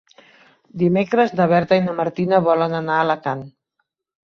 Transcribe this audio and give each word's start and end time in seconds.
Dimecres 0.83 1.35
na 1.41 1.47
Berta 1.51 1.79
i 1.81 1.85
na 1.89 1.95
Martina 2.01 2.41
volen 2.49 2.77
anar 2.81 2.99
a 2.99 3.07
Alacant. 3.09 3.47